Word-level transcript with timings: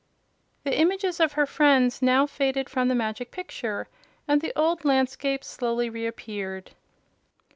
The 0.63 0.75
image 0.75 1.03
of 1.05 1.33
her 1.33 1.45
friends 1.45 2.01
now 2.01 2.25
faded 2.25 2.71
from 2.71 2.87
the 2.87 2.95
Magic 2.95 3.29
Picture 3.29 3.87
and 4.27 4.41
the 4.41 4.51
old 4.55 4.83
landscape 4.83 5.43
slowly 5.43 5.91
reappeared. 5.91 6.71